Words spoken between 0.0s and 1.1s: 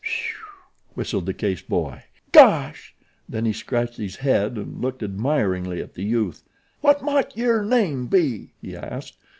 "Whew,"